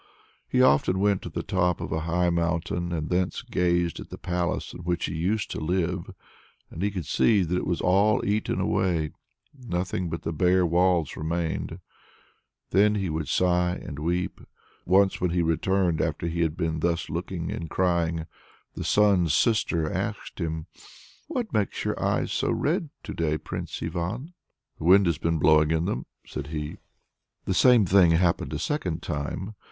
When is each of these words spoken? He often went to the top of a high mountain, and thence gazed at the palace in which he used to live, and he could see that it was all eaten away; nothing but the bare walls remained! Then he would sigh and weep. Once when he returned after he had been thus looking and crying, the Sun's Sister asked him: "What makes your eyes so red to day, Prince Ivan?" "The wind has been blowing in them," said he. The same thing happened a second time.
He 0.49 0.63
often 0.63 0.97
went 0.97 1.21
to 1.21 1.29
the 1.29 1.43
top 1.43 1.79
of 1.79 1.91
a 1.91 1.99
high 1.99 2.31
mountain, 2.31 2.91
and 2.91 3.07
thence 3.11 3.43
gazed 3.43 3.99
at 3.99 4.09
the 4.09 4.17
palace 4.17 4.73
in 4.73 4.79
which 4.79 5.05
he 5.05 5.13
used 5.13 5.51
to 5.51 5.59
live, 5.59 6.09
and 6.71 6.81
he 6.81 6.89
could 6.89 7.05
see 7.05 7.43
that 7.43 7.55
it 7.55 7.67
was 7.67 7.81
all 7.81 8.25
eaten 8.25 8.59
away; 8.59 9.11
nothing 9.53 10.09
but 10.09 10.23
the 10.23 10.33
bare 10.33 10.65
walls 10.65 11.15
remained! 11.15 11.77
Then 12.71 12.95
he 12.95 13.11
would 13.11 13.27
sigh 13.27 13.75
and 13.75 13.99
weep. 13.99 14.41
Once 14.87 15.21
when 15.21 15.29
he 15.29 15.43
returned 15.43 16.01
after 16.01 16.25
he 16.25 16.41
had 16.41 16.57
been 16.57 16.79
thus 16.79 17.07
looking 17.07 17.51
and 17.51 17.69
crying, 17.69 18.25
the 18.73 18.83
Sun's 18.83 19.35
Sister 19.35 19.87
asked 19.87 20.39
him: 20.39 20.65
"What 21.27 21.53
makes 21.53 21.85
your 21.85 22.01
eyes 22.03 22.31
so 22.31 22.49
red 22.51 22.89
to 23.03 23.13
day, 23.13 23.37
Prince 23.37 23.79
Ivan?" 23.83 24.33
"The 24.79 24.83
wind 24.85 25.05
has 25.05 25.19
been 25.19 25.37
blowing 25.37 25.69
in 25.69 25.85
them," 25.85 26.07
said 26.25 26.47
he. 26.47 26.77
The 27.45 27.53
same 27.53 27.85
thing 27.85 28.09
happened 28.13 28.51
a 28.53 28.57
second 28.57 29.03
time. 29.03 29.53